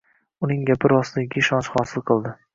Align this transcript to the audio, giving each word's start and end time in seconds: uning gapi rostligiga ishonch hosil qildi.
uning 0.47 0.63
gapi 0.69 0.91
rostligiga 0.93 1.41
ishonch 1.45 1.71
hosil 1.77 2.07
qildi. 2.11 2.35